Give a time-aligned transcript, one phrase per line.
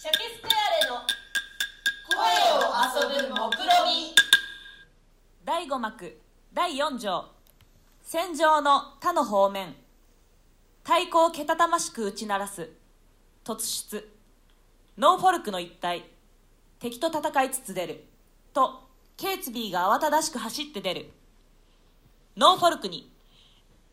[0.00, 1.02] シャケスペアレの
[2.06, 2.22] 声
[2.54, 3.50] を遊ぶ目論
[3.88, 4.14] み
[5.44, 6.20] 第5幕
[6.54, 7.24] 第4条。
[8.04, 9.74] 戦場の他の方面。
[10.84, 12.70] 太鼓をけたたましく打ち鳴らす。
[13.44, 13.58] 突
[13.88, 14.08] 出。
[14.96, 16.04] ノーフォルクの一帯。
[16.78, 18.04] 敵と戦いつつ出る。
[18.54, 21.10] とケイツビーが慌ただしく走って出る。
[22.36, 23.12] ノーフォルクに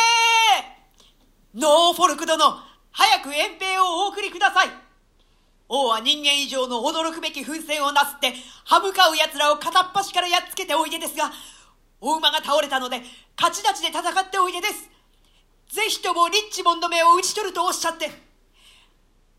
[1.54, 4.68] ノーフォルク殿早く遠平をお送りください。
[5.68, 11.30] 王は人間以上の驚くべき奮戦をなすって歯向かう奴らを片っ端からやっつけておいでですが
[12.00, 13.02] お馬が倒れたので
[13.38, 14.90] 勝ち立ちで戦っておいでです。
[15.68, 18.10] ぜひともリッチモンドめを討ち取るとおっしゃって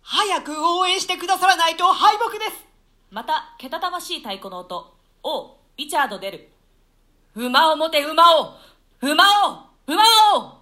[0.01, 2.65] 早く応援してくださらないと敗北です。
[3.09, 6.47] またけたたましい太鼓の音王リチャード出る。
[7.35, 8.53] 馬を持て馬を
[9.01, 10.03] 馬を馬
[10.37, 10.59] を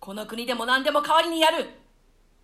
[0.00, 1.81] この国でも何でも代わりにやる。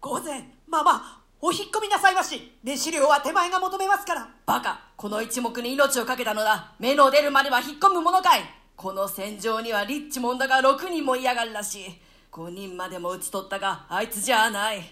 [0.00, 2.58] 御前まあまあお引っ込みなさいまし。
[2.64, 4.28] 熱資料は手前が求めますから。
[4.44, 6.72] バカこの一目に命を懸けたのだ。
[6.80, 8.40] 目の出るまでは引っ込むものかい。
[8.74, 12.00] この戦場にはリッチモンドが6人も嫌がるらしい。
[12.32, 14.82] 5人までも討ち取ったがあいつじゃない。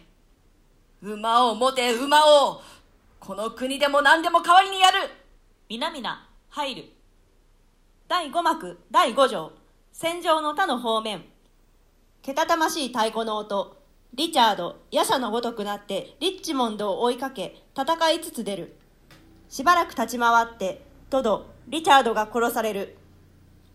[1.02, 2.62] 馬を持て馬を。
[3.18, 4.98] この国でも何でも代わりにやる。
[5.68, 6.84] 皆々入る。
[8.06, 9.52] 第5幕第5条。
[9.92, 11.24] 戦場の他の方面。
[12.22, 13.76] けたたましい太鼓の音。
[14.14, 18.76] リチャード夜叉のごとくなってリッチモンドを追いかけ戦いつつ出る。
[19.48, 22.96] しばらく立ち回ってトドリチャードが殺される。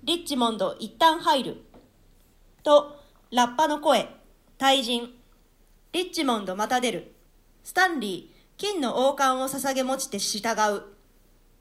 [0.03, 1.57] リッチモンド一旦入る。
[2.63, 2.99] と
[3.31, 4.09] ラッパの声
[4.57, 5.13] 退陣。
[5.93, 7.13] リッチモンドまた出る。
[7.63, 10.83] スタンリー金の王冠を捧げ持ちて従う。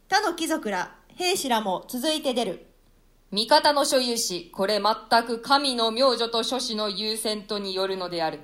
[0.09, 2.67] 他の貴族ら兵士らも続いて出る。
[3.31, 8.41] 味方の所有し、これ全く神の明女と諸子の優先とによるのである。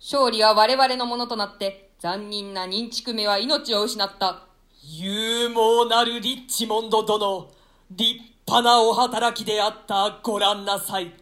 [0.00, 4.46] 勝利は我々のものとなって、残忍な認知めは命を失った。
[4.82, 7.50] 勇猛なるリッチモンド殿、
[7.90, 11.12] 立派なお働きであったご覧なさい。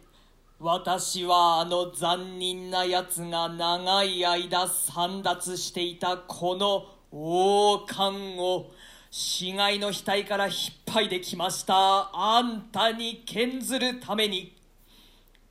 [0.59, 8.71] 私はあの残忍な奴が長い間散奪していたこの王冠を
[9.11, 10.55] 死骸の額から引っ
[10.93, 14.54] 張いできましたあんたに献ずるために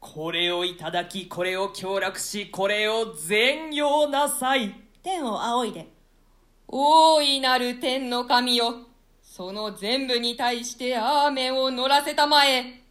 [0.06, 5.88] これをいただきこれを享楽しこれを全用なさい天を仰いで
[6.68, 8.80] 大いなる天の神よ。
[9.22, 12.82] その全部に対してアーメンを乗らせたまえ。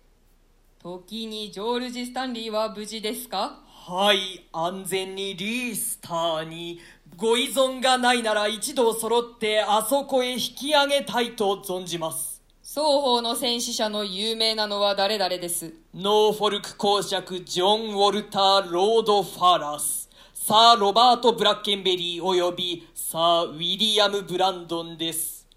[0.82, 3.60] 時にジョールジ・スタンリーは無事ですか？
[3.64, 6.80] はい、安全にリースターに、
[7.16, 12.42] ご依存がないなら一同揃ってあそこへ引き上げたいと存じます。
[12.64, 15.74] 双方の戦死者の有名なのは誰々です。
[15.96, 25.48] ノーフォルク公爵ジョン・ウォルター・ロード・ファラス、サー・ロバート・ブラッケンベリー及びサー・ウィリアム・ブランドンです。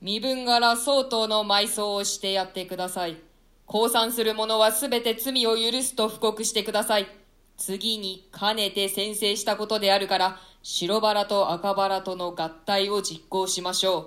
[0.00, 3.18] 身分柄相当の埋葬をしてやってください。
[3.66, 7.06] 降参する者はすべて罪を許すと布告してください。
[7.56, 14.06] 次に兼ねて宣誓したことであるから、白バラと赤バラとの合体を実行しましょう。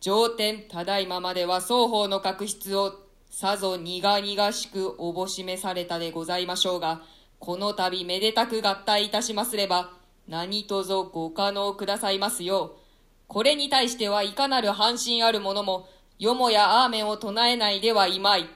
[0.00, 3.05] 上天ただいままでは双方の確執を
[3.38, 7.02] さぞ苦々しくおぼしめされたでございましょうが、
[7.38, 9.90] この度めでたく合体いたしますれば、
[10.26, 12.80] 何卒ご可能くださいますよう。
[13.28, 15.86] これに対してはいかなる半身ある者も、
[16.18, 18.48] よもやアーメンを唱えないではいまい。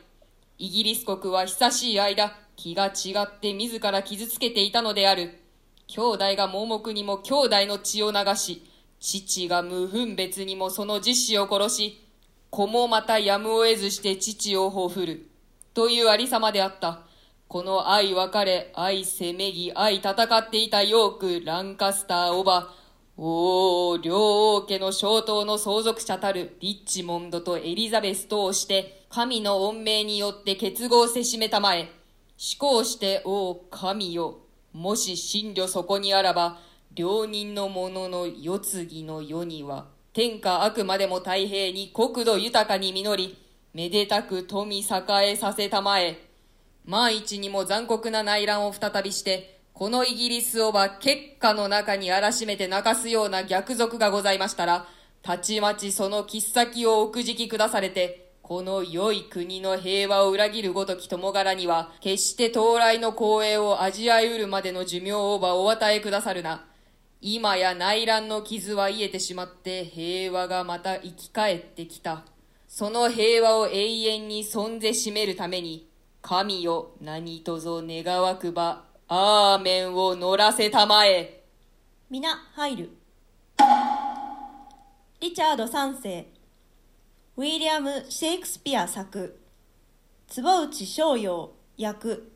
[0.57, 5.43] イギリス国は久しい間、気が違って自ら傷つけていたのである。
[5.89, 8.65] 兄弟が盲目にも兄弟の血を流し、
[8.99, 12.10] 父が無分別にもその実子を殺し、
[12.51, 15.29] 子もまたやむを得ずして父をほふる。
[15.73, 17.03] というありさまであった。
[17.47, 22.75] この愛別れ、愛せめぎ、愛戦っていたヨーク、ランカスター、オバ、
[23.17, 31.91] おー、両王家の小党の相続者たるリッチモンドとエリザベスとをして、神の恩命によって結合せしめたまえ、思
[32.59, 34.39] 考して、おう神よ、
[34.73, 36.59] もし真慮そこにあらば、
[36.95, 43.39] 両人の者の世継ぎの世には、天下あくまでも太平に国土豊かに実り、
[43.73, 44.83] めでたく富栄
[45.23, 46.19] えさせたまえ、
[46.85, 54.89] 万一にも残酷な内乱を再びして、このイギリスをば結果の中に荒らしめて泣かすような逆賊がございましたら、
[55.23, 66.67] たちまちその切っ先をおくじき下されて、この良い国の平和を裏切るごとき友柄には、決して到来の光栄を味わいうるまでの寿命をばお与えくださるな。
[67.23, 72.25] 今や内乱の傷は癒えてしまって平和がまた生き返ってきた。
[72.67, 75.87] その平和を永遠に存ぜしめるために、
[76.23, 81.45] 神よ何とぞ願わくば、アーメンを乗らせたまえ。
[82.09, 82.91] 皆入る。
[85.21, 86.33] リチャード3世。
[87.37, 89.39] ウィリアム・シェイクスピア作。
[90.27, 92.30] 坪内逍遥役。